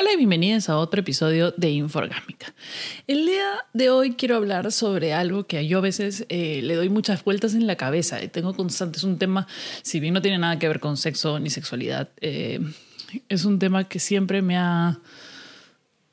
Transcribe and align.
Hola 0.00 0.14
y 0.14 0.16
bienvenidos 0.16 0.70
a 0.70 0.78
otro 0.78 1.00
episodio 1.00 1.50
de 1.58 1.72
Inforgámica. 1.72 2.54
El 3.06 3.26
día 3.26 3.66
de 3.74 3.90
hoy 3.90 4.14
quiero 4.14 4.36
hablar 4.36 4.72
sobre 4.72 5.12
algo 5.12 5.46
que 5.46 5.68
yo 5.68 5.76
a 5.76 5.82
veces 5.82 6.24
eh, 6.30 6.62
le 6.62 6.74
doy 6.74 6.88
muchas 6.88 7.22
vueltas 7.22 7.52
en 7.52 7.66
la 7.66 7.76
cabeza 7.76 8.24
y 8.24 8.28
tengo 8.28 8.54
constante. 8.56 8.96
Es 8.96 9.04
un 9.04 9.18
tema, 9.18 9.46
si 9.82 10.00
bien 10.00 10.14
no 10.14 10.22
tiene 10.22 10.38
nada 10.38 10.58
que 10.58 10.68
ver 10.68 10.80
con 10.80 10.96
sexo 10.96 11.38
ni 11.38 11.50
sexualidad, 11.50 12.08
eh, 12.22 12.60
es 13.28 13.44
un 13.44 13.58
tema 13.58 13.88
que 13.88 13.98
siempre 13.98 14.40
me 14.40 14.56
ha. 14.56 15.00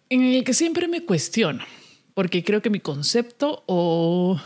en 0.09 0.21
el 0.21 0.43
que 0.43 0.53
siempre 0.53 0.89
me 0.89 1.05
cuestiono, 1.05 1.63
porque 2.13 2.43
creo 2.43 2.61
que 2.61 2.69
mi 2.69 2.81
concepto 2.81 3.63
o 3.67 4.37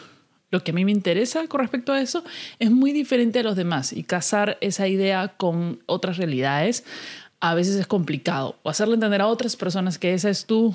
lo 0.52 0.64
que 0.64 0.72
a 0.72 0.74
mí 0.74 0.86
me 0.86 0.92
interesa 0.92 1.48
con 1.48 1.62
respecto 1.62 1.94
a 1.94 2.02
eso 2.02 2.24
es 2.60 2.70
muy 2.70 2.92
diferente 2.92 3.40
a 3.40 3.44
los 3.44 3.56
demás 3.56 3.94
y 3.94 4.04
casar 4.04 4.58
esa 4.62 4.88
idea 4.88 5.30
con 5.38 5.82
otras 5.88 6.18
realidades 6.18 6.84
a 7.42 7.56
veces 7.56 7.76
es 7.76 7.88
complicado 7.88 8.58
o 8.64 8.70
hacerle 8.70 8.94
entender 8.94 9.20
a 9.20 9.28
otras 9.28 9.56
personas 9.56 9.98
que 9.98 10.14
esa 10.14 10.30
es 10.30 10.46
tu 10.46 10.74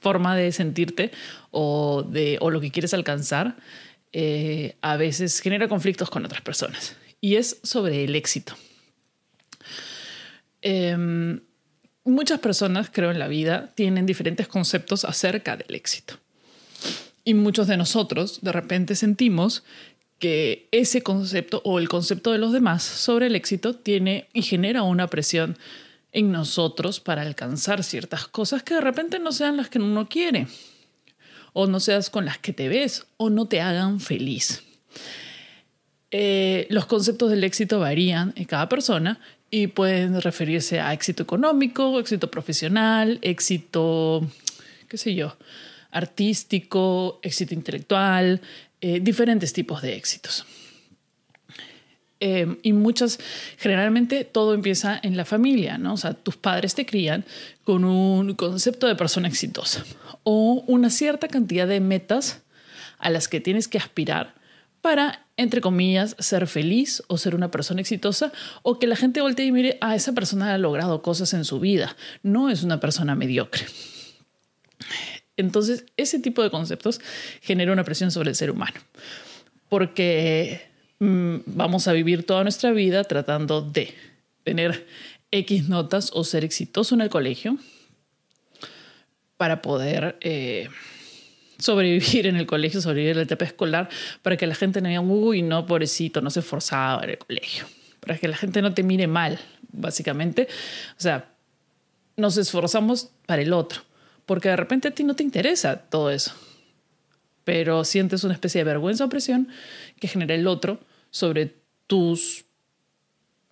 forma 0.00 0.34
de 0.36 0.52
sentirte 0.52 1.10
o, 1.50 2.02
de, 2.02 2.38
o 2.40 2.50
lo 2.50 2.60
que 2.60 2.70
quieres 2.70 2.94
alcanzar, 2.94 3.56
eh, 4.12 4.76
a 4.80 4.96
veces 4.96 5.40
genera 5.40 5.68
conflictos 5.68 6.08
con 6.08 6.24
otras 6.24 6.40
personas. 6.40 6.96
Y 7.20 7.36
es 7.36 7.58
sobre 7.62 8.04
el 8.04 8.16
éxito. 8.16 8.54
Em, 10.62 11.40
muchas 12.04 12.38
personas, 12.40 12.88
creo, 12.90 13.10
en 13.10 13.18
la 13.18 13.28
vida 13.28 13.70
tienen 13.74 14.06
diferentes 14.06 14.48
conceptos 14.48 15.04
acerca 15.04 15.56
del 15.56 15.74
éxito. 15.74 16.14
Y 17.24 17.34
muchos 17.34 17.66
de 17.66 17.76
nosotros 17.76 18.40
de 18.40 18.52
repente 18.52 18.94
sentimos 18.94 19.64
que 20.20 20.68
ese 20.70 21.02
concepto 21.02 21.62
o 21.64 21.78
el 21.80 21.88
concepto 21.88 22.30
de 22.30 22.38
los 22.38 22.52
demás 22.52 22.82
sobre 22.84 23.26
el 23.26 23.34
éxito 23.34 23.74
tiene 23.74 24.28
y 24.32 24.42
genera 24.42 24.82
una 24.82 25.08
presión 25.08 25.58
en 26.12 26.30
nosotros 26.30 27.00
para 27.00 27.22
alcanzar 27.22 27.82
ciertas 27.82 28.28
cosas 28.28 28.62
que 28.62 28.74
de 28.74 28.82
repente 28.82 29.18
no 29.18 29.32
sean 29.32 29.56
las 29.56 29.70
que 29.70 29.78
uno 29.78 30.08
quiere, 30.08 30.46
o 31.54 31.66
no 31.66 31.80
seas 31.80 32.10
con 32.10 32.26
las 32.26 32.38
que 32.38 32.52
te 32.52 32.68
ves, 32.68 33.06
o 33.16 33.30
no 33.30 33.46
te 33.46 33.60
hagan 33.60 33.98
feliz. 33.98 34.62
Eh, 36.10 36.66
los 36.70 36.86
conceptos 36.86 37.30
del 37.30 37.42
éxito 37.42 37.80
varían 37.80 38.32
en 38.36 38.44
cada 38.44 38.68
persona 38.68 39.20
y 39.50 39.68
pueden 39.68 40.20
referirse 40.20 40.80
a 40.80 40.92
éxito 40.92 41.22
económico, 41.22 41.98
éxito 41.98 42.30
profesional, 42.30 43.18
éxito, 43.22 44.28
qué 44.86 44.98
sé 44.98 45.14
yo, 45.14 45.36
artístico, 45.92 47.20
éxito 47.22 47.54
intelectual, 47.54 48.40
eh, 48.80 49.00
diferentes 49.00 49.52
tipos 49.52 49.82
de 49.82 49.96
éxitos. 49.96 50.46
Eh, 52.22 52.58
y 52.62 52.74
muchas, 52.74 53.18
generalmente 53.56 54.24
todo 54.24 54.52
empieza 54.52 55.00
en 55.02 55.16
la 55.16 55.24
familia, 55.24 55.78
¿no? 55.78 55.94
O 55.94 55.96
sea, 55.96 56.12
tus 56.12 56.36
padres 56.36 56.74
te 56.74 56.84
crían 56.84 57.24
con 57.64 57.84
un 57.84 58.34
concepto 58.34 58.86
de 58.86 58.94
persona 58.94 59.26
exitosa 59.26 59.84
o 60.22 60.62
una 60.66 60.90
cierta 60.90 61.28
cantidad 61.28 61.66
de 61.66 61.80
metas 61.80 62.42
a 62.98 63.08
las 63.08 63.26
que 63.26 63.40
tienes 63.40 63.68
que 63.68 63.78
aspirar 63.78 64.34
para, 64.82 65.26
entre 65.38 65.62
comillas, 65.62 66.14
ser 66.18 66.46
feliz 66.46 67.02
o 67.08 67.16
ser 67.16 67.34
una 67.34 67.50
persona 67.50 67.80
exitosa 67.80 68.32
o 68.62 68.78
que 68.78 68.86
la 68.86 68.96
gente 68.96 69.22
voltee 69.22 69.46
y 69.46 69.52
mire, 69.52 69.78
a 69.80 69.90
ah, 69.90 69.94
esa 69.94 70.12
persona 70.12 70.52
ha 70.52 70.58
logrado 70.58 71.00
cosas 71.00 71.32
en 71.32 71.46
su 71.46 71.58
vida, 71.58 71.96
no 72.22 72.50
es 72.50 72.62
una 72.62 72.80
persona 72.80 73.14
mediocre. 73.14 73.66
Entonces, 75.40 75.84
ese 75.96 76.18
tipo 76.18 76.42
de 76.42 76.50
conceptos 76.50 77.00
genera 77.40 77.72
una 77.72 77.84
presión 77.84 78.10
sobre 78.10 78.30
el 78.30 78.36
ser 78.36 78.50
humano, 78.50 78.80
porque 79.68 80.62
mm, 80.98 81.36
vamos 81.46 81.88
a 81.88 81.92
vivir 81.92 82.24
toda 82.24 82.42
nuestra 82.42 82.70
vida 82.72 83.04
tratando 83.04 83.62
de 83.62 83.94
tener 84.44 84.86
X 85.30 85.68
notas 85.68 86.10
o 86.12 86.24
ser 86.24 86.44
exitoso 86.44 86.94
en 86.94 87.02
el 87.02 87.10
colegio 87.10 87.58
para 89.36 89.62
poder 89.62 90.16
eh, 90.20 90.68
sobrevivir 91.58 92.26
en 92.26 92.36
el 92.36 92.46
colegio, 92.46 92.80
sobrevivir 92.80 93.12
en 93.12 93.16
la 93.18 93.22
etapa 93.22 93.44
escolar, 93.44 93.88
para 94.22 94.36
que 94.36 94.46
la 94.46 94.54
gente 94.54 94.80
no 94.80 94.88
diga, 94.88 95.00
uy, 95.00 95.42
no, 95.42 95.66
pobrecito, 95.66 96.20
no 96.20 96.30
se 96.30 96.40
esforzaba 96.40 97.04
en 97.04 97.10
el 97.10 97.18
colegio, 97.18 97.66
para 98.00 98.18
que 98.18 98.28
la 98.28 98.36
gente 98.36 98.60
no 98.60 98.74
te 98.74 98.82
mire 98.82 99.06
mal, 99.06 99.38
básicamente. 99.72 100.48
O 100.98 101.00
sea, 101.00 101.30
nos 102.16 102.36
esforzamos 102.36 103.10
para 103.26 103.42
el 103.42 103.52
otro 103.52 103.82
porque 104.30 104.48
de 104.48 104.54
repente 104.54 104.86
a 104.86 104.90
ti 104.92 105.02
no 105.02 105.16
te 105.16 105.24
interesa 105.24 105.76
todo 105.90 106.08
eso, 106.08 106.30
pero 107.42 107.82
sientes 107.82 108.22
una 108.22 108.32
especie 108.32 108.60
de 108.60 108.64
vergüenza 108.64 109.04
o 109.04 109.08
presión 109.08 109.48
que 109.98 110.06
genera 110.06 110.36
el 110.36 110.46
otro 110.46 110.78
sobre 111.10 111.56
tus 111.88 112.44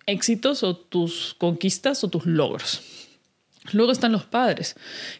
éxitos 0.05 0.63
o 0.63 0.77
tus 0.77 1.35
conquistas 1.37 2.01
o 2.05 2.07
tus 2.07 2.25
logros. 2.25 3.08
Luego 3.73 3.91
están 3.91 4.11
los 4.11 4.25
padres 4.25 4.75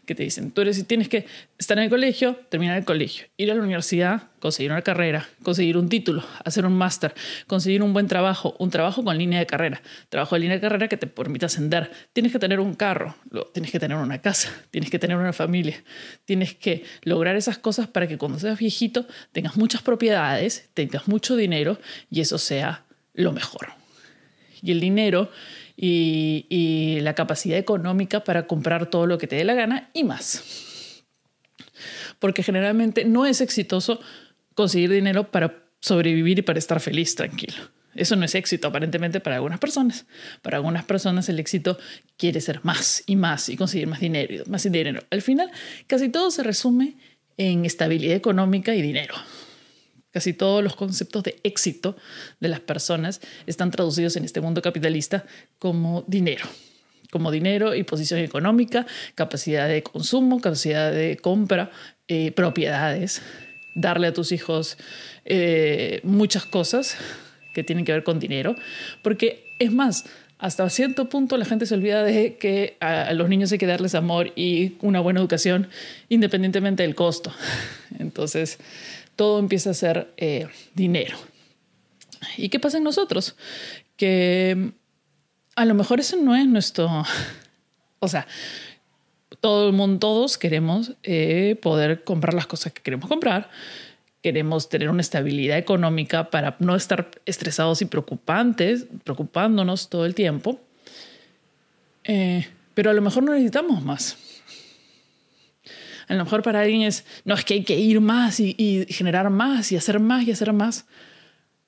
que 0.05 0.15
te 0.15 0.23
dicen, 0.23 0.51
tú 0.51 0.61
eres, 0.61 0.85
tienes 0.87 1.09
que 1.09 1.25
estar 1.57 1.77
en 1.77 1.85
el 1.85 1.89
colegio, 1.89 2.35
terminar 2.49 2.77
el 2.77 2.85
colegio, 2.85 3.27
ir 3.37 3.51
a 3.51 3.55
la 3.55 3.61
universidad, 3.61 4.23
conseguir 4.39 4.71
una 4.71 4.81
carrera, 4.81 5.27
conseguir 5.43 5.77
un 5.77 5.89
título, 5.89 6.23
hacer 6.43 6.65
un 6.65 6.73
máster, 6.73 7.13
conseguir 7.47 7.83
un 7.83 7.93
buen 7.93 8.07
trabajo, 8.07 8.55
un 8.59 8.69
trabajo 8.69 9.03
con 9.03 9.17
línea 9.17 9.39
de 9.39 9.45
carrera, 9.45 9.81
trabajo 10.09 10.35
de 10.35 10.41
línea 10.41 10.55
de 10.55 10.61
carrera 10.61 10.87
que 10.87 10.97
te 10.97 11.07
permita 11.07 11.47
ascender. 11.47 11.91
Tienes 12.13 12.31
que 12.31 12.39
tener 12.39 12.59
un 12.59 12.73
carro, 12.73 13.15
tienes 13.53 13.71
que 13.71 13.79
tener 13.79 13.97
una 13.97 14.21
casa, 14.21 14.49
tienes 14.71 14.89
que 14.89 14.99
tener 14.99 15.17
una 15.17 15.33
familia, 15.33 15.83
tienes 16.25 16.55
que 16.55 16.83
lograr 17.03 17.35
esas 17.35 17.57
cosas 17.57 17.87
para 17.87 18.07
que 18.07 18.17
cuando 18.17 18.39
seas 18.39 18.57
viejito 18.59 19.05
tengas 19.31 19.57
muchas 19.57 19.81
propiedades, 19.81 20.69
tengas 20.73 21.07
mucho 21.07 21.35
dinero 21.35 21.79
y 22.09 22.21
eso 22.21 22.37
sea 22.37 22.85
lo 23.13 23.31
mejor. 23.31 23.73
Y 24.61 24.71
el 24.71 24.79
dinero 24.79 25.31
y, 25.81 26.99
la 27.01 27.15
capacidad 27.15 27.57
económica 27.57 28.23
para 28.23 28.45
comprar 28.45 28.89
todo 28.89 29.05
lo 29.05 29.17
que 29.17 29.27
te 29.27 29.37
dé 29.37 29.45
la 29.45 29.53
gana 29.53 29.89
y 29.93 30.03
más. 30.03 31.03
Porque 32.19 32.43
generalmente 32.43 33.05
no 33.05 33.25
es 33.25 33.39
exitoso 33.39 34.01
conseguir 34.53 34.91
dinero 34.91 35.31
para 35.31 35.63
sobrevivir 35.79 36.39
y 36.39 36.41
para 36.41 36.59
estar 36.59 36.81
feliz, 36.81 37.15
tranquilo. 37.15 37.55
Eso 37.95 38.15
no 38.15 38.25
es 38.25 38.35
éxito 38.35 38.67
aparentemente 38.67 39.21
para 39.21 39.37
algunas 39.37 39.59
personas. 39.59 40.05
Para 40.41 40.57
algunas 40.57 40.83
personas 40.83 41.29
el 41.29 41.39
éxito 41.39 41.77
quiere 42.17 42.41
ser 42.41 42.59
más 42.63 43.03
y 43.07 43.15
más 43.15 43.47
y 43.47 43.55
conseguir 43.55 43.87
más 43.87 44.01
dinero, 44.01 44.43
más 44.47 44.69
dinero. 44.69 45.01
Al 45.09 45.21
final, 45.21 45.49
casi 45.87 46.09
todo 46.09 46.29
se 46.29 46.43
resume 46.43 46.97
en 47.37 47.65
estabilidad 47.65 48.15
económica 48.15 48.75
y 48.75 48.81
dinero. 48.81 49.15
Casi 50.11 50.33
todos 50.33 50.63
los 50.63 50.75
conceptos 50.75 51.23
de 51.23 51.39
éxito 51.43 51.95
de 52.39 52.47
las 52.47 52.59
personas 52.59 53.21
están 53.45 53.69
traducidos 53.69 54.15
en 54.15 54.25
este 54.25 54.41
mundo 54.41 54.61
capitalista 54.61 55.25
como 55.59 56.03
dinero, 56.07 56.45
como 57.11 57.29
dinero 57.31 57.75
y 57.75 57.83
posición 57.83 58.19
económica, 58.19 58.87
capacidad 59.13 59.67
de 59.67 59.83
consumo, 59.83 60.41
capacidad 60.41 60.91
de 60.91 61.17
compra, 61.17 61.69
eh, 62.07 62.31
propiedades, 62.31 63.21
darle 63.75 64.07
a 64.07 64.13
tus 64.13 64.31
hijos 64.31 64.77
eh, 65.25 65.99
muchas 66.03 66.45
cosas 66.45 66.97
que 67.53 67.63
tienen 67.63 67.85
que 67.85 67.91
ver 67.91 68.03
con 68.03 68.19
dinero, 68.19 68.55
porque 69.03 69.55
es 69.59 69.71
más, 69.71 70.05
hasta 70.39 70.69
cierto 70.69 71.09
punto 71.09 71.37
la 71.37 71.45
gente 71.45 71.65
se 71.65 71.75
olvida 71.75 72.03
de 72.03 72.37
que 72.37 72.77
a 72.79 73.13
los 73.13 73.27
niños 73.29 73.51
hay 73.51 73.57
que 73.57 73.67
darles 73.67 73.93
amor 73.93 74.31
y 74.35 74.77
una 74.79 75.01
buena 75.01 75.19
educación 75.19 75.67
independientemente 76.07 76.83
del 76.83 76.95
costo. 76.95 77.33
Entonces, 77.99 78.57
todo 79.19 79.37
empieza 79.39 79.71
a 79.71 79.73
ser 79.73 80.13
eh, 80.15 80.47
dinero. 80.75 81.17
¿Y 82.37 82.47
qué 82.47 82.57
pasa 82.57 82.77
en 82.77 82.85
nosotros? 82.85 83.35
Que 83.97 84.71
a 85.57 85.65
lo 85.65 85.73
mejor 85.73 85.99
eso 85.99 86.15
no 86.15 86.37
es 86.37 86.47
nuestro... 86.47 86.89
O 88.01 88.07
sea, 88.07 88.25
todo 89.41 89.67
el 89.67 89.73
mundo, 89.73 89.99
todos 89.99 90.37
queremos 90.37 90.93
eh, 91.03 91.59
poder 91.61 92.05
comprar 92.05 92.33
las 92.33 92.47
cosas 92.47 92.71
que 92.71 92.81
queremos 92.81 93.09
comprar. 93.09 93.49
Queremos 94.23 94.69
tener 94.69 94.89
una 94.89 95.01
estabilidad 95.01 95.57
económica 95.57 96.29
para 96.29 96.55
no 96.59 96.77
estar 96.77 97.11
estresados 97.25 97.81
y 97.81 97.85
preocupantes, 97.87 98.85
preocupándonos 99.03 99.89
todo 99.89 100.05
el 100.05 100.15
tiempo. 100.15 100.61
Eh, 102.05 102.47
pero 102.73 102.89
a 102.89 102.93
lo 102.93 103.01
mejor 103.01 103.23
no 103.23 103.33
necesitamos 103.33 103.83
más. 103.83 104.17
A 106.09 106.15
lo 106.15 106.23
mejor 106.23 106.41
para 106.41 106.61
alguien 106.61 106.81
es, 106.81 107.05
no, 107.23 107.35
es 107.35 107.45
que 107.45 107.53
hay 107.53 107.63
que 107.63 107.77
ir 107.77 108.01
más 108.01 108.39
y, 108.39 108.85
generar 108.89 109.29
más 109.29 109.71
y 109.71 109.77
hacer 109.77 109.99
más 109.99 110.27
y 110.27 110.31
hacer 110.31 110.53
más, 110.53 110.87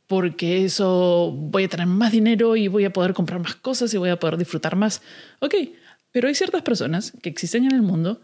porque 0.07 0.65
eso 0.65 1.31
voy 1.31 1.65
a 1.65 1.69
tener 1.69 1.85
más 1.85 2.11
dinero 2.11 2.55
y 2.55 2.67
voy 2.67 2.83
a 2.85 2.91
poder 2.91 3.13
comprar 3.13 3.39
más 3.39 3.55
cosas 3.55 3.93
y 3.93 3.97
voy 3.97 4.09
a 4.09 4.19
poder 4.19 4.37
disfrutar 4.37 4.75
más. 4.75 5.03
Ok, 5.39 5.53
pero 6.11 6.27
hay 6.27 6.33
ciertas 6.33 6.63
personas 6.63 7.13
que 7.21 7.29
existen 7.29 7.65
en 7.65 7.71
el 7.71 7.83
mundo 7.83 8.19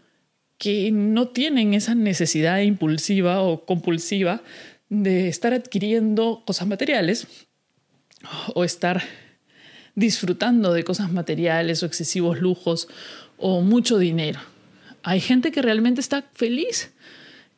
que 0.58 0.90
no 0.90 1.28
tienen 1.28 1.72
esa 1.72 1.94
necesidad 1.94 2.58
impulsiva 2.58 3.40
o 3.40 3.64
compulsiva 3.64 4.42
de 4.88 5.28
estar 5.28 5.54
adquiriendo 5.54 6.42
cosas 6.44 6.66
materiales 6.66 7.28
o 8.54 8.64
estar 8.64 9.04
disfrutando 9.94 10.72
de 10.72 10.82
cosas 10.82 11.12
materiales 11.12 11.84
o 11.84 11.86
excesivos 11.86 12.40
lujos 12.40 12.88
o 13.36 13.60
mucho 13.60 13.98
dinero. 13.98 14.40
Hay 15.02 15.20
gente 15.20 15.52
que 15.52 15.62
realmente 15.62 16.00
está 16.00 16.24
feliz 16.34 16.92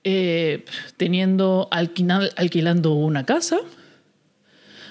eh, 0.05 0.65
teniendo, 0.97 1.69
alquilando 1.71 2.95
una 2.95 3.27
casa, 3.27 3.59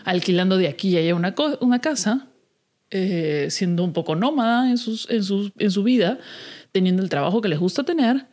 alquilando 0.05 0.57
de 0.57 0.67
aquí 0.67 0.89
y 0.89 0.97
allá 0.97 1.15
una, 1.15 1.35
una 1.61 1.79
casa, 1.79 2.27
eh, 2.91 3.47
siendo 3.49 3.83
un 3.83 3.93
poco 3.93 4.15
nómada 4.15 4.69
en, 4.69 4.77
sus, 4.77 5.09
en, 5.09 5.23
en 5.57 5.71
su 5.71 5.83
vida, 5.83 6.19
teniendo 6.71 7.01
el 7.01 7.09
trabajo 7.09 7.41
que 7.41 7.49
les 7.49 7.59
gusta 7.59 7.83
tener, 7.83 8.27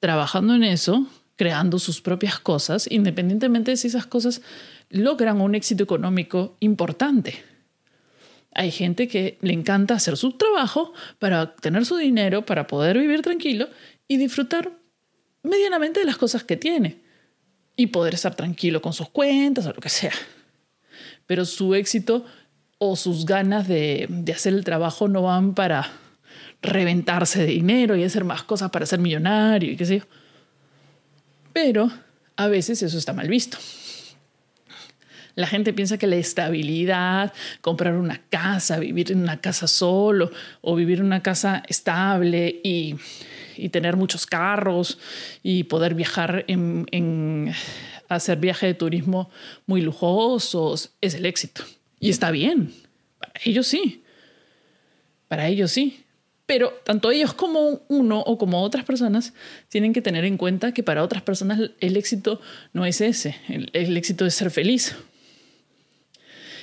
trabajando 0.00 0.54
en 0.54 0.64
eso, 0.64 1.06
creando 1.36 1.78
sus 1.78 2.00
propias 2.00 2.38
cosas, 2.38 2.90
independientemente 2.90 3.70
de 3.70 3.76
si 3.76 3.86
esas 3.86 4.06
cosas 4.06 4.42
logran 4.90 5.40
un 5.40 5.54
éxito 5.54 5.84
económico 5.84 6.56
importante. 6.60 7.42
Hay 8.54 8.70
gente 8.70 9.08
que 9.08 9.38
le 9.40 9.52
encanta 9.52 9.94
hacer 9.94 10.16
su 10.16 10.32
trabajo 10.32 10.92
para 11.18 11.54
tener 11.56 11.84
su 11.84 11.96
dinero, 11.96 12.44
para 12.44 12.66
poder 12.66 12.98
vivir 12.98 13.22
tranquilo 13.22 13.68
y 14.08 14.16
disfrutar 14.16 14.72
medianamente 15.42 16.00
de 16.00 16.06
las 16.06 16.16
cosas 16.16 16.44
que 16.44 16.56
tiene 16.56 17.00
y 17.76 17.88
poder 17.88 18.14
estar 18.14 18.34
tranquilo 18.34 18.82
con 18.82 18.92
sus 18.92 19.08
cuentas 19.10 19.66
o 19.66 19.72
lo 19.72 19.80
que 19.80 19.88
sea. 19.88 20.12
Pero 21.26 21.44
su 21.44 21.74
éxito 21.74 22.24
o 22.78 22.96
sus 22.96 23.26
ganas 23.26 23.68
de, 23.68 24.08
hacer 24.34 24.54
el 24.54 24.64
trabajo 24.64 25.08
no 25.08 25.22
van 25.22 25.54
para 25.54 25.90
reventarse 26.62 27.40
de 27.40 27.46
dinero 27.46 27.96
y 27.96 28.02
hacer 28.02 28.24
más 28.24 28.42
cosas 28.42 28.70
para 28.70 28.86
ser 28.86 28.98
millonario 28.98 29.70
y 29.70 29.76
qué 29.76 29.86
sé 29.86 29.98
yo. 29.98 30.04
Pero 31.52 31.90
a 32.36 32.48
veces 32.48 32.82
eso 32.82 32.98
está 32.98 33.12
mal 33.12 33.28
visto. 33.28 33.58
La 35.38 35.46
gente 35.46 35.72
piensa 35.72 35.98
que 35.98 36.08
la 36.08 36.16
estabilidad, 36.16 37.32
comprar 37.60 37.94
una 37.94 38.20
casa, 38.28 38.80
vivir 38.80 39.12
en 39.12 39.20
una 39.20 39.40
casa 39.40 39.68
solo 39.68 40.32
o 40.62 40.74
vivir 40.74 40.98
en 40.98 41.04
una 41.04 41.22
casa 41.22 41.62
estable 41.68 42.60
y, 42.64 42.96
tener 43.70 43.96
muchos 43.96 44.26
carros 44.26 44.98
y 45.44 45.62
poder 45.62 45.94
viajar 45.94 46.44
en, 46.48 47.54
hacer 48.08 48.38
viajes 48.38 48.68
de 48.68 48.74
turismo 48.74 49.30
muy 49.64 49.80
lujosos 49.80 50.90
es 51.00 51.14
el 51.14 51.24
éxito. 51.24 51.62
Y 52.00 52.10
está 52.10 52.32
bien. 52.32 52.72
Para 53.20 53.34
ellos 53.44 53.68
sí. 53.68 54.02
Para 55.28 55.46
ellos 55.46 55.70
sí. 55.70 56.04
Pero 56.46 56.72
tanto 56.84 57.12
ellos 57.12 57.32
como 57.32 57.82
uno 57.86 58.18
o 58.22 58.38
como 58.38 58.60
otras 58.60 58.84
personas 58.84 59.34
tienen 59.68 59.92
que 59.92 60.02
tener 60.02 60.24
en 60.24 60.36
cuenta 60.36 60.72
que 60.72 60.82
para 60.82 61.04
otras 61.04 61.22
personas 61.22 61.60
el 61.78 61.96
éxito 61.96 62.40
no 62.72 62.84
es 62.84 63.00
ese. 63.00 63.36
el 63.46 63.96
éxito 63.96 64.26
es 64.26 64.34
ser 64.34 64.50
feliz 64.50 64.96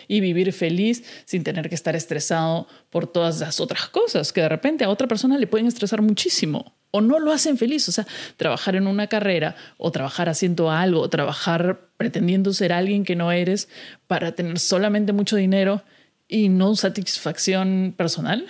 y 0.07 0.19
vivir 0.19 0.53
feliz 0.53 1.03
sin 1.25 1.43
tener 1.43 1.69
que 1.69 1.75
estar 1.75 1.95
estresado 1.95 2.67
por 2.89 3.07
todas 3.07 3.39
las 3.39 3.59
otras 3.59 3.87
cosas 3.89 4.33
que 4.33 4.41
de 4.41 4.49
repente 4.49 4.83
a 4.83 4.89
otra 4.89 5.07
persona 5.07 5.37
le 5.37 5.47
pueden 5.47 5.67
estresar 5.67 6.01
muchísimo 6.01 6.75
o 6.95 7.01
no 7.01 7.19
lo 7.19 7.33
hacen 7.33 7.57
feliz. 7.57 7.89
O 7.89 7.91
sea, 7.91 8.07
trabajar 8.37 8.77
en 8.77 8.87
una 8.87 9.07
carrera 9.07 9.55
o 9.77 9.91
trabajar 9.91 10.29
haciendo 10.29 10.71
algo 10.71 11.01
o 11.01 11.09
trabajar 11.09 11.89
pretendiendo 11.97 12.53
ser 12.53 12.71
alguien 12.71 13.03
que 13.03 13.17
no 13.17 13.31
eres 13.33 13.67
para 14.07 14.33
tener 14.33 14.59
solamente 14.59 15.11
mucho 15.11 15.35
dinero 15.35 15.83
y 16.27 16.47
no 16.47 16.75
satisfacción 16.75 17.93
personal 17.97 18.47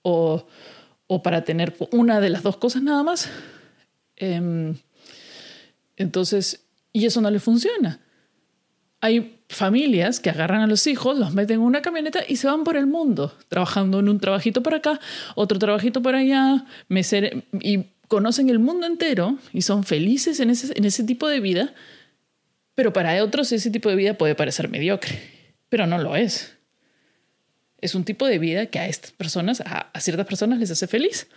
o, 0.00 0.46
o 1.06 1.22
para 1.22 1.44
tener 1.44 1.76
una 1.92 2.20
de 2.20 2.30
las 2.30 2.42
dos 2.42 2.56
cosas 2.56 2.82
nada 2.82 3.02
más. 3.02 3.28
Em, 4.16 4.76
entonces, 5.96 6.64
y 6.92 7.04
eso 7.04 7.20
no 7.20 7.30
le 7.30 7.40
funciona. 7.40 8.00
Hay 9.00 9.36
familias 9.48 10.20
que 10.20 10.30
agarran 10.30 10.62
a 10.62 10.66
los 10.66 10.86
hijos, 10.86 11.18
los 11.18 11.34
meten 11.34 11.56
en 11.56 11.62
una 11.62 11.82
camioneta 11.82 12.20
y 12.26 12.36
se 12.36 12.46
van 12.46 12.64
por 12.64 12.76
el 12.76 12.86
mundo, 12.86 13.32
trabajando 13.48 14.00
en 14.00 14.08
un 14.08 14.18
trabajito 14.18 14.62
por 14.62 14.74
acá, 14.74 15.00
otro 15.34 15.58
trabajito 15.58 16.02
por 16.02 16.14
allá, 16.14 16.64
y 17.60 17.84
conocen 18.08 18.48
el 18.48 18.58
mundo 18.58 18.86
entero 18.86 19.38
y 19.52 19.62
son 19.62 19.84
felices 19.84 20.40
en 20.40 20.50
ese, 20.50 20.76
en 20.76 20.84
ese 20.84 21.04
tipo 21.04 21.28
de 21.28 21.40
vida, 21.40 21.74
pero 22.74 22.92
para 22.92 23.22
otros 23.22 23.52
ese 23.52 23.70
tipo 23.70 23.88
de 23.88 23.96
vida 23.96 24.14
puede 24.14 24.34
parecer 24.34 24.68
mediocre, 24.68 25.20
pero 25.68 25.86
no 25.86 25.98
lo 25.98 26.16
es. 26.16 26.56
Es 27.80 27.94
un 27.94 28.04
tipo 28.04 28.26
de 28.26 28.38
vida 28.38 28.66
que 28.66 28.78
a 28.78 28.88
estas 28.88 29.12
personas, 29.12 29.60
a, 29.60 29.90
a 29.92 30.00
ciertas 30.00 30.26
personas 30.26 30.58
les 30.58 30.70
hace 30.70 30.86
feliz. 30.86 31.28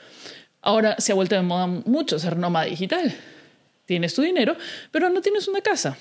Ahora 0.62 0.96
se 0.98 1.12
ha 1.12 1.16
vuelto 1.16 1.36
de 1.36 1.42
moda 1.42 1.68
mucho 1.68 2.18
ser 2.18 2.38
nómada 2.38 2.66
digital. 2.66 3.14
Tienes 3.86 4.14
tu 4.14 4.22
dinero, 4.22 4.56
pero 4.92 5.10
no 5.10 5.22
tienes 5.22 5.48
una 5.48 5.62
casa 5.62 5.98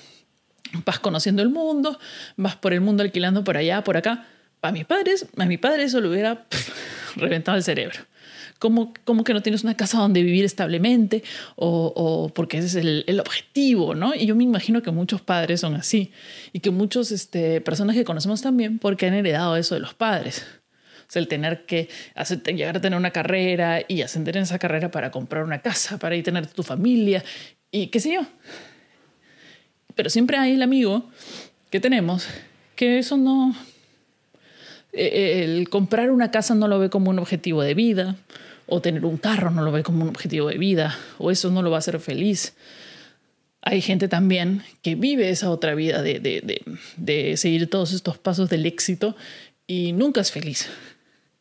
vas 0.85 0.99
conociendo 0.99 1.41
el 1.41 1.49
mundo, 1.49 1.99
vas 2.37 2.55
por 2.55 2.73
el 2.73 2.81
mundo 2.81 3.03
alquilando 3.03 3.43
por 3.43 3.57
allá, 3.57 3.83
por 3.83 3.97
acá. 3.97 4.27
Para 4.59 4.73
mis 4.73 4.85
padres, 4.85 5.27
a 5.37 5.45
mi 5.45 5.57
padre 5.57 5.83
eso 5.83 6.01
le 6.01 6.09
hubiera 6.09 6.45
reventado 7.15 7.57
el 7.57 7.63
cerebro. 7.63 7.99
¿Cómo, 8.59 8.93
¿Cómo, 9.05 9.23
que 9.23 9.33
no 9.33 9.41
tienes 9.41 9.63
una 9.63 9.77
casa 9.77 9.99
donde 9.99 10.21
vivir 10.21 10.43
establemente? 10.43 11.23
O, 11.55 12.29
porque 12.35 12.57
ese 12.57 12.67
es 12.67 12.75
el, 12.75 13.05
el, 13.07 13.21
objetivo, 13.21 13.95
¿no? 13.95 14.13
Y 14.13 14.25
yo 14.25 14.35
me 14.35 14.43
imagino 14.43 14.81
que 14.81 14.91
muchos 14.91 15.21
padres 15.21 15.61
son 15.61 15.75
así. 15.75 16.11
Y 16.51 16.59
que 16.59 16.69
muchas 16.69 17.11
este, 17.11 17.61
personas 17.61 17.95
que 17.95 18.03
conocemos 18.03 18.41
también 18.41 18.77
porque 18.77 19.07
han 19.07 19.13
heredado 19.13 19.55
eso 19.55 19.75
de 19.75 19.81
los 19.81 19.93
padres. 19.93 20.45
O 21.09 21.11
sea, 21.11 21.21
el 21.21 21.29
tener 21.29 21.65
que 21.65 21.87
hacer, 22.15 22.43
llegar 22.43 22.75
a 22.75 22.81
tener 22.81 22.99
una 22.99 23.11
carrera 23.11 23.81
y 23.87 24.01
ascender 24.01 24.35
en 24.35 24.43
esa 24.43 24.59
carrera 24.59 24.91
para 24.91 25.09
comprar 25.09 25.45
una 25.45 25.61
casa, 25.61 25.97
para 25.97 26.15
ir 26.15 26.21
a 26.21 26.25
tener 26.25 26.47
tu 26.47 26.61
familia 26.61 27.23
y 27.71 27.87
qué 27.87 27.99
sé 28.01 28.13
yo. 28.13 28.21
Pero 29.99 30.09
siempre 30.09 30.37
hay 30.37 30.53
el 30.53 30.61
amigo 30.61 31.09
que 31.69 31.81
tenemos 31.81 32.25
que 32.77 32.99
eso 32.99 33.17
no... 33.17 33.53
E, 34.93 35.03
e, 35.03 35.43
el 35.43 35.67
comprar 35.67 36.09
una 36.09 36.31
casa 36.31 36.55
no 36.55 36.69
lo 36.69 36.79
ve 36.79 36.89
como 36.89 37.09
un 37.09 37.19
objetivo 37.19 37.61
de 37.63 37.73
vida, 37.73 38.15
o 38.65 38.79
tener 38.79 39.03
un 39.03 39.17
carro 39.17 39.51
no 39.51 39.61
lo 39.61 39.73
ve 39.73 39.83
como 39.83 40.03
un 40.03 40.07
objetivo 40.07 40.47
de 40.47 40.57
vida, 40.57 40.97
o 41.17 41.31
eso 41.31 41.51
no 41.51 41.61
lo 41.61 41.69
va 41.69 41.75
a 41.75 41.79
hacer 41.79 41.99
feliz. 41.99 42.55
Hay 43.61 43.81
gente 43.81 44.07
también 44.07 44.63
que 44.83 44.95
vive 44.95 45.31
esa 45.31 45.51
otra 45.51 45.75
vida 45.75 46.01
de, 46.01 46.21
de, 46.21 46.39
de, 46.45 46.61
de 46.95 47.35
seguir 47.35 47.69
todos 47.69 47.91
estos 47.91 48.17
pasos 48.17 48.49
del 48.49 48.65
éxito 48.65 49.17
y 49.67 49.91
nunca 49.91 50.21
es 50.21 50.31
feliz 50.31 50.69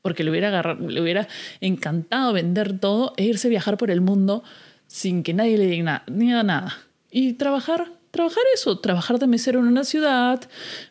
porque 0.02 0.24
le 0.24 0.32
hubiera, 0.32 0.74
le 0.74 1.00
hubiera 1.00 1.28
encantado 1.60 2.32
vender 2.32 2.80
todo 2.80 3.14
e 3.16 3.24
irse 3.24 3.46
a 3.46 3.50
viajar 3.50 3.76
por 3.76 3.92
el 3.92 4.00
mundo 4.00 4.42
sin 4.88 5.22
que 5.22 5.32
nadie 5.32 5.58
le 5.58 5.66
diga 5.66 6.02
nada. 6.42 6.76
Y 7.12 7.34
trabajar 7.34 7.97
trabajar 8.10 8.42
eso, 8.54 8.78
trabajar 8.78 9.18
de 9.18 9.26
mesero 9.26 9.60
en 9.60 9.66
una 9.66 9.84
ciudad 9.84 10.40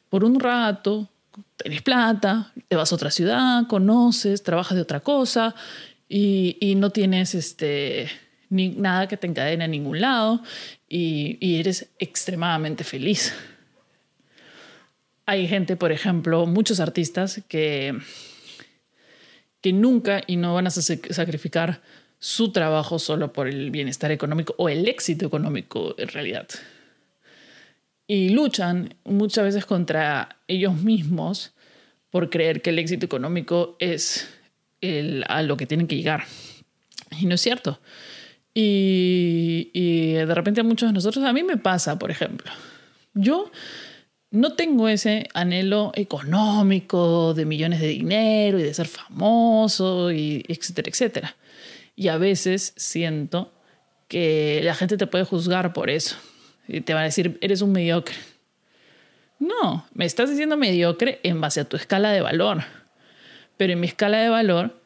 por 0.10 0.24
un 0.24 0.40
rato, 0.40 1.10
tenés 1.58 1.82
plata, 1.82 2.54
te 2.68 2.76
vas 2.76 2.92
a 2.92 2.96
otra 2.96 3.12
ciudad, 3.12 3.68
conoces, 3.68 4.44
trabajas 4.44 4.76
de 4.76 4.82
otra 4.82 5.00
cosa 5.00 5.56
y, 6.08 6.76
no 6.78 6.92
tienes 6.92 7.36
este, 7.36 8.10
ni, 8.50 8.70
nada 8.70 9.08
que 9.08 9.18
te 9.18 9.28
encadene 9.28 9.64
a 9.64 9.68
ningún 9.68 10.02
lado 10.02 10.42
y, 10.88 11.38
y 11.40 11.60
eres 11.60 11.90
extremadamente 12.00 12.84
feliz. 12.84 13.34
Hay 15.26 15.48
gente, 15.48 15.76
por 15.76 15.92
ejemplo, 15.92 16.46
muchos 16.46 16.80
artistas 16.80 17.42
que, 17.50 17.98
que 19.62 19.74
nunca 19.74 20.24
y 20.26 20.38
no 20.38 20.54
van 20.54 20.68
a 20.68 20.72
sacrificar 20.72 21.82
su 22.20 22.52
trabajo 22.52 22.98
solo 22.98 23.34
por 23.34 23.48
el 23.48 23.70
bienestar 23.70 24.12
económico 24.12 24.56
o 24.58 24.70
el 24.70 24.88
éxito 24.88 25.26
económico 25.26 25.96
en 25.98 26.08
realidad 26.08 26.48
y 28.08 28.30
luchan 28.30 28.96
muchas 29.04 29.44
veces 29.44 29.66
contra 29.66 30.38
ellos 30.48 30.76
mismos 30.82 31.54
por 32.10 32.30
creer 32.30 32.62
que 32.62 32.70
el 32.70 32.80
éxito 32.80 33.06
económico 33.06 33.76
es 33.80 34.30
el, 34.80 35.26
a 35.28 35.42
lo 35.42 35.58
que 35.58 35.66
tienen 35.66 35.88
que 35.88 35.98
llegar. 35.98 36.24
Y 37.20 37.26
no 37.26 37.36
es 37.36 37.42
cierto. 37.42 37.80
Y, 38.54 39.70
y, 39.74 40.14
de 40.14 40.34
repente 40.34 40.62
a 40.62 40.64
muchos 40.64 40.90
de 40.90 40.94
nosotros, 40.94 41.24
a 41.26 41.34
mí 41.34 41.44
me 41.44 41.58
pasa, 41.58 42.00
por 42.00 42.10
ejemplo, 42.10 42.50
yo 43.14 43.52
no 44.32 44.54
tengo 44.54 44.88
ese 44.88 45.28
anhelo 45.34 45.92
económico 45.94 47.34
de 47.34 47.46
millones 47.46 47.82
de 47.82 47.88
dinero 47.88 48.58
y 48.58 48.64
de 48.64 48.74
ser 48.74 48.88
famoso, 48.88 50.12
y 50.12 50.44
etcétera, 50.48 50.90
etcétera. 50.90 51.36
Y 51.96 52.08
a 52.08 52.18
veces 52.18 52.74
siento 52.78 53.54
que 54.08 54.62
la 54.64 54.76
gente 54.76 54.98
te 54.98 55.08
puede 55.08 55.26
juzgar 55.26 55.74
por 55.74 55.90
eso 55.90 56.16
y 56.68 56.82
te 56.82 56.94
van 56.94 57.04
a 57.04 57.06
decir, 57.06 57.38
eres 57.42 57.62
un 57.62 57.72
mediocre. 57.72 58.16
No, 59.40 59.86
me 59.94 60.06
estás 60.06 60.30
diciendo 60.30 60.58
mediocre 60.58 61.20
en 61.24 61.40
base 61.40 61.62
a 61.62 61.66
tu 61.66 61.78
escala 61.78 62.12
de 62.12 62.22
valor. 62.22 62.64
Pero 63.56 63.74
en 63.74 63.80
mi 63.80 63.88
escala 63.88 64.20
de 64.20 64.30
valor, 64.30 64.80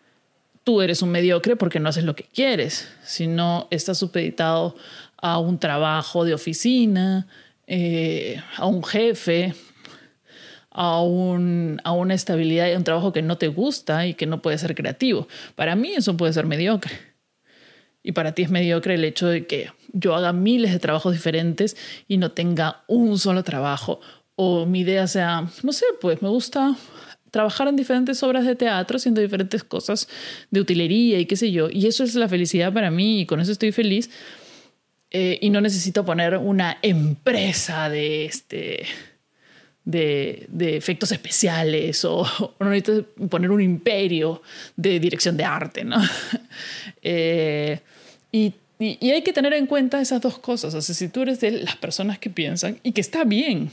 tú 0.64 0.82
eres 0.82 1.02
un 1.02 1.10
mediocre 1.10 1.56
porque 1.56 1.80
no 1.80 1.90
haces 1.90 2.04
lo 2.04 2.16
que 2.16 2.24
quieres, 2.24 2.92
sino 3.04 3.68
estás 3.72 3.98
supeditado 3.98 4.76
a 5.18 5.40
un 5.40 5.60
trabajo 5.60 6.26
de 6.26 6.34
oficina, 6.34 7.28
eh, 7.68 8.42
a 8.58 8.66
un 8.66 8.84
jefe, 8.84 9.54
a, 10.70 11.02
un, 11.02 11.80
a 11.84 11.92
una 11.92 12.14
estabilidad 12.14 12.68
y 12.68 12.74
a 12.74 12.78
un 12.78 12.84
trabajo 12.84 13.14
que 13.14 13.22
no 13.22 13.38
te 13.38 13.48
gusta 13.48 14.08
y 14.08 14.14
que 14.14 14.26
no 14.26 14.42
puede 14.42 14.58
ser 14.58 14.76
creativo. 14.76 15.28
Para 15.56 15.76
mí 15.76 15.94
eso 15.96 16.18
puede 16.18 16.34
ser 16.34 16.46
mediocre. 16.46 17.11
Y 18.04 18.14
para 18.14 18.34
ti 18.34 18.44
es 18.44 18.50
mediocre 18.50 18.96
el 18.96 19.04
hecho 19.04 19.28
de 19.28 19.46
que 19.46 19.72
yo 19.94 20.16
haga 20.16 20.34
miles 20.34 20.72
de 20.72 20.80
trabajos 20.80 21.14
diferentes 21.14 21.78
y 22.08 22.18
no 22.18 22.32
tenga 22.32 22.84
un 22.88 23.20
solo 23.20 23.44
trabajo. 23.44 24.00
O 24.36 24.66
mi 24.66 24.80
idea 24.80 25.08
sea, 25.08 25.48
no 25.64 25.72
sé, 25.72 25.86
pues 26.00 26.22
me 26.22 26.30
gusta 26.30 26.76
trabajar 27.32 27.68
en 27.70 27.76
diferentes 27.76 28.22
obras 28.24 28.46
de 28.46 28.56
teatro, 28.56 28.98
haciendo 28.98 29.22
diferentes 29.22 29.64
cosas 29.64 30.08
de 30.52 30.60
utilería 30.60 31.20
y 31.20 31.26
qué 31.26 31.36
sé 31.36 31.52
yo. 31.52 31.70
Y 31.70 31.88
eso 31.88 32.04
es 32.04 32.16
la 32.16 32.28
felicidad 32.28 32.74
para 32.74 32.92
mí 32.92 33.22
y 33.22 33.26
con 33.26 33.40
eso 33.40 33.52
estoy 33.52 33.72
feliz. 33.72 34.10
Eh, 35.12 35.40
y 35.42 35.50
no 35.50 35.60
necesito 35.60 36.06
poner 36.06 36.38
una 36.38 36.78
empresa 36.82 37.90
de, 37.90 38.26
este, 38.26 38.86
de, 39.84 40.46
de 40.48 40.78
efectos 40.78 41.12
especiales 41.12 42.06
o, 42.06 42.22
o, 42.22 42.56
no 42.60 42.70
necesito 42.70 43.06
poner 43.30 43.52
un 43.52 43.62
imperio 43.62 44.42
de 44.76 45.00
dirección 45.00 45.36
de 45.36 45.44
arte, 45.44 45.84
¿no? 45.84 45.98
Eh, 47.02 47.80
y, 48.32 48.54
hay 48.80 49.22
que 49.22 49.34
tener 49.34 49.54
en 49.54 49.68
cuenta 49.68 50.02
esas 50.02 50.22
dos 50.22 50.40
cosas. 50.40 50.74
O 50.74 50.82
sea, 50.82 50.96
si 50.96 51.08
tú 51.08 51.22
eres 51.22 51.40
de 51.40 51.52
las 51.52 51.76
personas 51.76 52.18
que 52.18 52.32
piensan, 52.32 52.80
y 52.82 52.94
que 52.94 53.02
está 53.02 53.24
bien, 53.24 53.72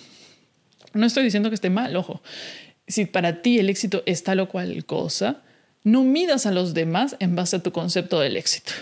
no 0.92 1.07
estoy 1.07 1.25
diciendo 1.25 1.49
que 1.49 1.54
esté 1.54 1.71
mal, 1.71 1.97
ojo, 1.97 2.21
si 2.87 3.07
para 3.07 3.40
ti 3.40 3.59
el 3.59 3.71
éxito 3.71 4.02
es 4.04 4.23
tal 4.23 4.40
o 4.40 4.49
cual 4.49 4.85
cosa, 4.85 5.42
no 5.85 6.04
midas 6.04 6.45
a 6.45 6.52
los 6.52 6.75
demás 6.75 7.16
en 7.21 7.37
base 7.37 7.57
a 7.57 7.62
tu 7.62 7.73
concepto 7.73 8.21
del 8.21 8.37
éxito. 8.37 8.73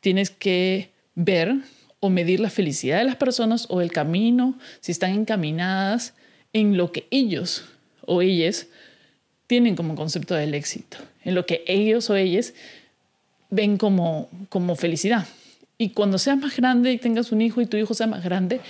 Tienes 0.00 0.30
que 0.30 0.90
ver 1.14 1.56
o 2.00 2.10
medir 2.10 2.40
la 2.40 2.50
felicidad 2.50 2.98
de 2.98 3.04
las 3.04 3.16
personas 3.16 3.66
o 3.70 3.80
el 3.80 3.90
camino, 3.90 4.58
si 4.80 4.92
están 4.92 5.12
encaminadas 5.12 6.14
en 6.52 6.76
lo 6.76 6.92
que 6.92 7.06
ellos 7.10 7.64
o 8.06 8.22
ellas 8.22 8.68
tienen 9.46 9.76
como 9.76 9.94
concepto 9.94 10.34
del 10.34 10.54
éxito, 10.54 10.98
en 11.24 11.34
lo 11.34 11.46
que 11.46 11.64
ellos 11.66 12.08
o 12.10 12.16
ellas 12.16 12.54
ven 13.50 13.78
como, 13.78 14.28
como 14.48 14.76
felicidad. 14.76 15.26
Y 15.78 15.90
cuando 15.90 16.18
seas 16.18 16.38
más 16.38 16.56
grande 16.56 16.92
y 16.92 16.98
tengas 16.98 17.32
un 17.32 17.40
hijo 17.40 17.60
y 17.60 17.66
tu 17.66 17.76
hijo 17.76 17.94
sea 17.94 18.06
más 18.06 18.24
grande, 18.24 18.60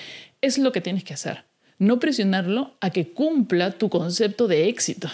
es 0.41 0.59
lo 0.59 0.73
que 0.73 0.81
tienes 0.81 1.05
que 1.05 1.15
hacer. 1.15 1.45
No 1.79 1.99
presionarlo 2.01 2.75
a 2.81 2.91
que 2.91 3.09
cumpla 3.09 3.73
tu 3.73 3.89
concepto 3.89 4.47
de 4.47 4.69
éxito. 4.69 5.09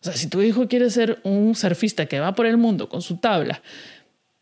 O 0.00 0.04
sea, 0.04 0.14
si 0.14 0.26
tu 0.26 0.42
hijo 0.42 0.68
quiere 0.68 0.90
ser 0.90 1.18
un 1.22 1.54
surfista 1.54 2.06
que 2.06 2.20
va 2.20 2.34
por 2.34 2.44
el 2.44 2.58
mundo 2.58 2.90
con 2.90 3.00
su 3.00 3.16
tabla, 3.16 3.62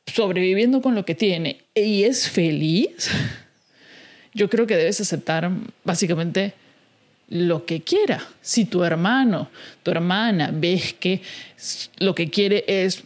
sobreviviendo 0.06 0.82
con 0.82 0.96
lo 0.96 1.04
que 1.04 1.14
tiene 1.14 1.60
y 1.74 2.02
es 2.02 2.28
feliz, 2.28 3.10
yo 4.34 4.50
creo 4.50 4.66
que 4.66 4.76
debes 4.76 5.00
aceptar 5.00 5.50
básicamente 5.84 6.54
lo 7.28 7.64
que 7.64 7.82
quiera. 7.82 8.26
Si 8.40 8.64
tu 8.64 8.82
hermano, 8.82 9.50
tu 9.82 9.90
hermana 9.90 10.50
ves 10.52 10.94
que 10.94 11.22
lo 11.98 12.14
que 12.14 12.28
quiere 12.28 12.64
es 12.66 13.04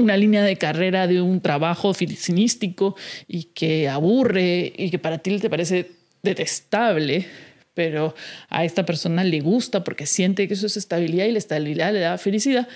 una 0.00 0.16
línea 0.16 0.42
de 0.42 0.56
carrera 0.56 1.06
de 1.06 1.20
un 1.22 1.40
trabajo 1.40 1.88
oficinístico 1.88 2.96
y 3.28 3.44
que 3.44 3.88
aburre 3.88 4.72
y 4.76 4.90
que 4.90 4.98
para 4.98 5.18
ti 5.18 5.38
te 5.38 5.50
parece 5.50 5.90
detestable, 6.22 7.26
pero 7.74 8.14
a 8.48 8.64
esta 8.64 8.84
persona 8.84 9.24
le 9.24 9.40
gusta 9.40 9.84
porque 9.84 10.06
siente 10.06 10.48
que 10.48 10.54
eso 10.54 10.66
es 10.66 10.76
estabilidad 10.76 11.26
y 11.26 11.32
la 11.32 11.38
estabilidad 11.38 11.92
le 11.92 12.00
da 12.00 12.18
felicidad 12.18 12.68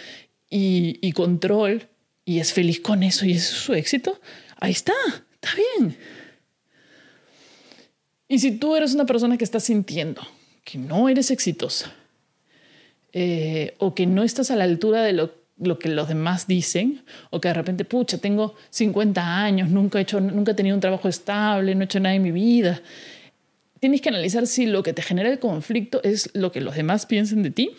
y, 0.49 0.99
y 1.00 1.12
control 1.12 1.88
y 2.25 2.38
es 2.38 2.52
feliz 2.52 2.81
con 2.81 3.02
eso 3.02 3.26
y 3.26 3.33
es 3.33 3.45
su 3.45 3.75
éxito, 3.75 4.21
ahí 4.61 4.73
está, 4.73 4.95
está 5.35 5.50
bien. 5.78 5.97
Y 8.28 8.38
si 8.38 8.52
tú 8.52 8.75
eres 8.75 8.95
una 8.95 9.04
persona 9.04 9.37
que 9.37 9.45
está 9.45 9.61
sintiendo 9.61 10.23
que 10.64 10.78
no 10.78 11.09
eres 11.09 11.31
exitosa 11.31 11.95
eh, 13.12 13.75
o 13.78 13.95
que 13.95 14.07
no 14.07 14.25
estás 14.25 14.50
a 14.50 14.57
la 14.57 14.64
altura 14.64 15.02
de 15.02 15.12
lo, 15.12 15.35
lo, 15.59 15.79
que 15.79 15.89
los 15.89 16.09
demás 16.09 16.47
dicen 16.47 17.05
o 17.31 17.41
que 17.41 17.49
de 17.49 17.55
repente, 17.55 17.85
pucha, 17.85 18.19
tengo 18.19 18.55
50 18.71 19.45
años, 19.45 19.69
nunca 19.69 19.99
he, 19.99 20.03
hecho, 20.03 20.21
nunca 20.21 20.53
he 20.53 20.55
tenido 20.55 20.75
un 20.75 20.81
trabajo 20.81 21.09
estable, 21.09 21.75
no 21.75 21.83
he 21.83 21.85
hecho 21.85 22.01
nada 22.01 22.15
en 22.15 22.23
mi 22.23 22.33
vida, 22.33 22.81
tienes 23.81 24.01
que 24.01 24.09
analizar 24.09 24.47
si 24.47 24.67
lo 24.67 24.83
que 24.83 24.93
te 24.93 25.03
genera 25.03 25.29
el 25.29 25.39
conflicto 25.39 26.03
es 26.03 26.31
lo 26.35 26.53
que 26.53 26.61
los 26.61 26.75
demás 26.75 27.07
piensen 27.07 27.43
de 27.43 27.51
ti 27.51 27.71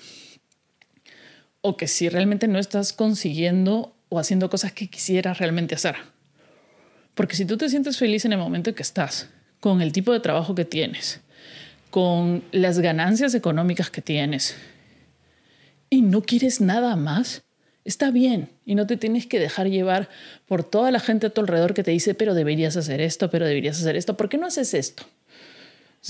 o 1.62 1.77
que 1.77 1.88
si 1.88 2.10
realmente 2.10 2.48
no 2.48 2.60
estás 2.60 2.94
consiguiendo 2.94 3.96
o 4.10 4.20
haciendo 4.20 4.50
cosas 4.51 4.72
que 4.72 4.88
quisieras 4.88 5.39
realmente 5.39 5.74
hacer. 5.74 5.96
Porque 7.15 7.36
si 7.36 7.46
tú 7.46 7.58
te 7.58 7.70
sientes 7.70 7.98
feliz 7.98 8.24
en 8.25 8.34
el 8.34 8.38
momento 8.38 8.70
en 8.70 8.75
que 8.75 8.84
estás, 8.84 9.29
con 9.60 9.82
el 9.82 9.91
tipo 9.91 10.13
de 10.13 10.20
trabajo 10.20 10.53
que 10.53 10.63
tienes, 10.63 11.22
con 11.89 12.44
las 12.51 12.77
ganancias 12.77 13.34
económicas 13.34 13.89
que 13.89 14.03
tienes 14.03 14.55
y 15.89 16.03
no 16.03 16.22
quieres 16.22 16.62
nada 16.62 16.96
más, 16.96 17.44
está 17.85 18.11
bien 18.11 18.49
y 18.65 18.75
no 18.75 18.87
te 18.87 18.97
tienes 18.97 19.27
que 19.27 19.39
dejar 19.39 19.69
llevar 19.69 20.09
por 20.47 20.63
toda 20.63 20.91
la 20.91 20.99
gente 20.99 21.27
a 21.27 21.29
tu 21.29 21.41
alrededor 21.41 21.73
que 21.73 21.83
te 21.83 21.91
dice, 21.91 22.15
pero 22.15 22.33
deberías 22.33 22.75
hacer 22.75 22.99
esto, 22.99 23.29
pero 23.29 23.45
deberías 23.45 23.79
hacer 23.79 23.95
esto, 23.95 24.17
¿por 24.17 24.27
qué 24.27 24.37
no 24.37 24.47
haces 24.47 24.73
esto? 24.73 25.03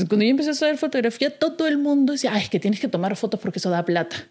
cuando 0.09 0.25
yo 0.25 0.31
empecé 0.31 0.49
a 0.49 0.53
estudiar 0.53 0.77
fotografía, 0.77 1.29
todo 1.39 1.67
el 1.67 1.77
mundo 1.77 2.11
decía, 2.11 2.33
ay, 2.33 2.41
es 2.41 2.49
que 2.49 2.59
tienes 2.59 2.81
que 2.81 2.89
tomar 2.89 3.15
fotos 3.15 3.39
porque 3.39 3.59
eso 3.59 3.69
da 3.69 3.85
plata. 3.85 4.27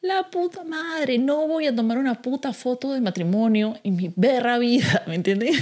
La 0.00 0.30
puta 0.30 0.62
madre, 0.62 1.18
no 1.18 1.48
voy 1.48 1.66
a 1.66 1.74
tomar 1.74 1.98
una 1.98 2.22
puta 2.22 2.52
foto 2.52 2.92
de 2.92 3.00
matrimonio 3.00 3.76
en 3.82 3.96
mi 3.96 4.12
berra 4.14 4.58
vida, 4.58 5.02
¿me 5.08 5.16
entiendes? 5.16 5.56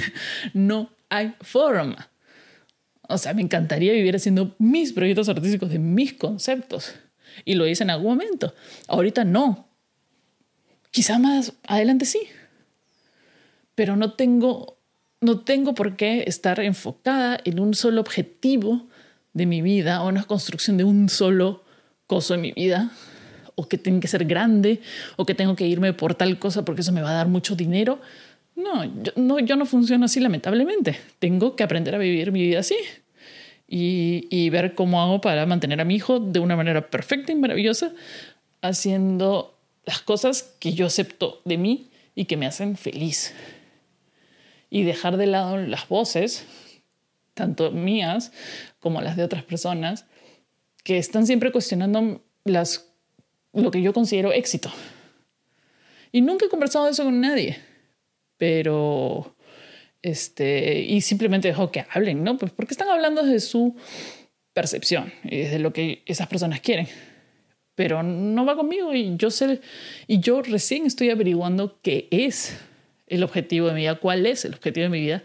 No 0.52 0.90
hay 1.08 1.34
forma. 1.40 2.10
O 3.08 3.16
sea, 3.16 3.32
me 3.32 3.42
encantaría 3.42 3.92
vivir 3.92 4.16
haciendo 4.16 4.54
mis 4.58 4.92
proyectos 4.92 5.28
artísticos 5.28 5.70
de 5.70 5.78
mis 5.78 6.12
conceptos. 6.12 6.94
Y 7.44 7.54
lo 7.54 7.66
hice 7.66 7.84
en 7.84 7.90
algún 7.90 8.08
momento. 8.08 8.54
Ahorita 8.88 9.24
no. 9.24 9.65
Quizá 10.96 11.18
más 11.18 11.52
adelante 11.66 12.06
sí. 12.06 12.20
Pero 13.74 13.96
no 13.96 14.14
tengo, 14.14 14.78
no 15.20 15.40
tengo 15.40 15.74
por 15.74 15.94
qué 15.94 16.24
estar 16.26 16.58
enfocada 16.58 17.38
en 17.44 17.60
un 17.60 17.74
solo 17.74 18.00
objetivo 18.00 18.86
de 19.34 19.44
mi 19.44 19.60
vida 19.60 20.02
o 20.02 20.08
una 20.08 20.24
construcción 20.24 20.78
de 20.78 20.84
un 20.84 21.10
solo 21.10 21.62
coso 22.06 22.32
en 22.32 22.40
mi 22.40 22.52
vida 22.52 22.92
o 23.56 23.68
que 23.68 23.76
tiene 23.76 24.00
que 24.00 24.08
ser 24.08 24.24
grande 24.24 24.80
o 25.16 25.26
que 25.26 25.34
tengo 25.34 25.54
que 25.54 25.66
irme 25.66 25.92
por 25.92 26.14
tal 26.14 26.38
cosa 26.38 26.64
porque 26.64 26.80
eso 26.80 26.92
me 26.92 27.02
va 27.02 27.10
a 27.10 27.16
dar 27.16 27.28
mucho 27.28 27.54
dinero 27.56 28.00
no, 28.54 28.84
yo 29.02 29.12
no, 29.16 29.38
yo 29.38 29.56
no 29.56 29.66
funciono 29.66 30.06
así 30.06 30.18
lamentablemente. 30.18 30.98
Tengo 31.18 31.56
que 31.56 31.62
aprender 31.62 31.94
a 31.94 31.98
vivir 31.98 32.32
mi 32.32 32.40
vida 32.40 32.60
así 32.60 32.78
y 33.68 34.48
ver 34.48 34.74
cómo 34.74 35.02
hago 35.02 35.20
para 35.20 35.44
mantener 35.44 35.78
a 35.82 35.84
mi 35.84 35.96
hijo 35.96 36.20
de 36.20 36.40
una 36.40 36.56
manera 36.56 36.88
perfecta 36.88 37.32
y 37.32 37.34
maravillosa, 37.34 37.92
haciendo 38.62 39.55
las 39.86 40.02
cosas 40.02 40.54
que 40.58 40.74
yo 40.74 40.84
acepto 40.84 41.40
de 41.46 41.56
mí 41.56 41.90
y 42.14 42.26
que 42.26 42.36
me 42.36 42.46
hacen 42.46 42.76
feliz. 42.76 43.32
Y 44.68 44.82
dejar 44.82 45.16
de 45.16 45.26
lado 45.26 45.56
las 45.56 45.88
voces, 45.88 46.44
tanto 47.32 47.70
mías 47.70 48.32
como 48.80 49.00
las 49.00 49.16
de 49.16 49.24
otras 49.24 49.44
personas, 49.44 50.04
que 50.84 50.98
están 50.98 51.26
siempre 51.26 51.50
cuestionando 51.50 52.22
las, 52.44 52.90
lo 53.54 53.70
que 53.70 53.80
yo 53.80 53.94
considero 53.94 54.32
éxito. 54.32 54.70
Y 56.12 56.20
nunca 56.20 56.44
he 56.44 56.48
conversado 56.50 56.88
eso 56.88 57.04
con 57.04 57.20
nadie 57.20 57.58
pero 58.36 59.36
este, 60.02 60.80
y 60.80 61.00
simplemente 61.00 61.48
dejo 61.48 61.70
que 61.70 61.84
hablen, 61.90 62.22
¿no? 62.22 62.36
Pues 62.36 62.52
porque 62.52 62.74
están 62.74 62.88
hablando 62.88 63.22
de 63.22 63.40
su 63.40 63.76
percepción 64.52 65.12
y 65.24 65.38
de 65.42 65.58
lo 65.58 65.72
que 65.72 66.02
esas 66.06 66.28
personas 66.28 66.60
quieren. 66.60 66.88
Pero 67.76 68.02
no 68.02 68.44
va 68.44 68.56
conmigo 68.56 68.92
y 68.92 69.16
yo 69.16 69.30
sé, 69.30 69.60
y 70.08 70.18
yo 70.18 70.42
recién 70.42 70.86
estoy 70.86 71.10
averiguando 71.10 71.78
qué 71.82 72.08
es 72.10 72.58
el 73.06 73.22
objetivo 73.22 73.68
de 73.68 73.74
mi 73.74 73.80
vida, 73.82 73.94
cuál 73.94 74.26
es 74.26 74.44
el 74.44 74.54
objetivo 74.54 74.84
de 74.84 74.90
mi 74.90 75.00
vida. 75.00 75.22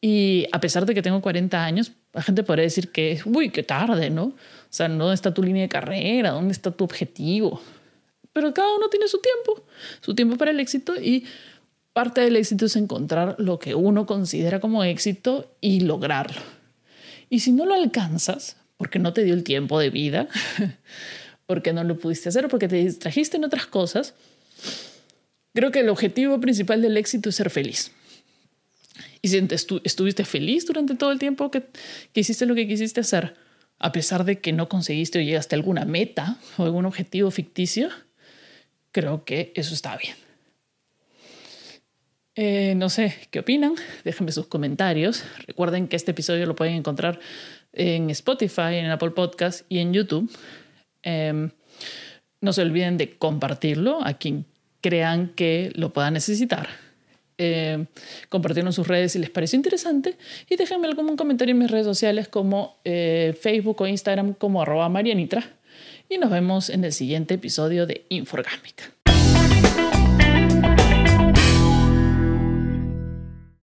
Y 0.00 0.46
a 0.52 0.60
pesar 0.60 0.84
de 0.84 0.92
que 0.92 1.00
tengo 1.00 1.22
40 1.22 1.64
años, 1.64 1.92
la 2.12 2.20
gente 2.20 2.42
podría 2.42 2.64
decir 2.64 2.92
que, 2.92 3.20
uy, 3.24 3.48
qué 3.48 3.62
tarde, 3.62 4.10
¿no? 4.10 4.24
O 4.24 4.34
sea, 4.68 4.88
¿dónde 4.88 5.14
está 5.14 5.32
tu 5.32 5.42
línea 5.42 5.62
de 5.62 5.68
carrera? 5.68 6.30
¿Dónde 6.32 6.52
está 6.52 6.70
tu 6.70 6.84
objetivo? 6.84 7.62
Pero 8.34 8.52
cada 8.52 8.74
uno 8.76 8.88
tiene 8.88 9.08
su 9.08 9.20
tiempo, 9.20 9.64
su 10.00 10.14
tiempo 10.14 10.36
para 10.36 10.50
el 10.50 10.60
éxito 10.60 11.00
y 11.00 11.24
parte 11.92 12.20
del 12.20 12.36
éxito 12.36 12.66
es 12.66 12.74
encontrar 12.74 13.36
lo 13.38 13.60
que 13.60 13.76
uno 13.76 14.04
considera 14.04 14.60
como 14.60 14.82
éxito 14.82 15.54
y 15.60 15.80
lograrlo. 15.80 16.42
Y 17.30 17.40
si 17.40 17.52
no 17.52 17.64
lo 17.64 17.74
alcanzas, 17.74 18.56
porque 18.76 18.98
no 18.98 19.12
te 19.12 19.22
dio 19.22 19.34
el 19.34 19.44
tiempo 19.44 19.78
de 19.78 19.90
vida, 19.90 20.28
porque 21.46 21.72
no 21.72 21.84
lo 21.84 21.98
pudiste 21.98 22.28
hacer 22.28 22.46
o 22.46 22.48
porque 22.48 22.68
te 22.68 22.76
distrajiste 22.76 23.36
en 23.36 23.44
otras 23.44 23.66
cosas, 23.66 24.14
creo 25.54 25.70
que 25.70 25.80
el 25.80 25.88
objetivo 25.88 26.40
principal 26.40 26.82
del 26.82 26.96
éxito 26.96 27.28
es 27.28 27.36
ser 27.36 27.50
feliz. 27.50 27.92
Y 29.22 29.28
si 29.28 29.46
estuviste 29.84 30.24
feliz 30.24 30.66
durante 30.66 30.94
todo 30.94 31.10
el 31.10 31.18
tiempo 31.18 31.50
que, 31.50 31.64
que 32.12 32.20
hiciste 32.20 32.46
lo 32.46 32.54
que 32.54 32.68
quisiste 32.68 33.00
hacer, 33.00 33.34
a 33.78 33.92
pesar 33.92 34.24
de 34.24 34.40
que 34.40 34.52
no 34.52 34.68
conseguiste 34.68 35.18
o 35.18 35.22
llegaste 35.22 35.54
a 35.54 35.58
alguna 35.58 35.84
meta 35.84 36.38
o 36.56 36.64
algún 36.64 36.86
objetivo 36.86 37.30
ficticio, 37.30 37.88
creo 38.92 39.24
que 39.24 39.52
eso 39.56 39.74
está 39.74 39.96
bien. 39.96 40.14
Eh, 42.36 42.74
no 42.76 42.88
sé 42.88 43.14
qué 43.30 43.40
opinan, 43.40 43.74
déjenme 44.04 44.32
sus 44.32 44.46
comentarios. 44.46 45.24
Recuerden 45.46 45.86
que 45.86 45.96
este 45.96 46.10
episodio 46.10 46.46
lo 46.46 46.56
pueden 46.56 46.74
encontrar 46.74 47.20
en 47.72 48.10
Spotify, 48.10 48.74
en 48.74 48.86
Apple 48.86 49.10
Podcast 49.10 49.64
y 49.68 49.78
en 49.78 49.92
YouTube. 49.92 50.30
Em, 51.04 51.50
no 52.40 52.52
se 52.52 52.62
olviden 52.62 52.98
de 52.98 53.16
compartirlo 53.16 54.04
a 54.04 54.14
quien 54.14 54.46
crean 54.80 55.28
que 55.34 55.72
lo 55.74 55.92
pueda 55.92 56.10
necesitar. 56.10 56.68
Eh, 57.38 57.86
compartirlo 58.28 58.68
en 58.68 58.74
sus 58.74 58.86
redes 58.86 59.12
si 59.12 59.18
les 59.18 59.30
parece 59.30 59.56
interesante 59.56 60.16
y 60.48 60.54
déjenme 60.54 60.86
algún 60.86 61.16
comentario 61.16 61.50
en 61.50 61.58
mis 61.58 61.70
redes 61.70 61.84
sociales 61.84 62.28
como 62.28 62.76
eh, 62.84 63.36
Facebook 63.40 63.80
o 63.80 63.88
Instagram 63.88 64.34
como 64.34 64.62
arroba 64.62 64.88
marianitra 64.88 65.44
y 66.08 66.18
nos 66.18 66.30
vemos 66.30 66.70
en 66.70 66.84
el 66.84 66.92
siguiente 66.92 67.34
episodio 67.34 67.86
de 67.86 68.06
Inforgámica. 68.08 68.84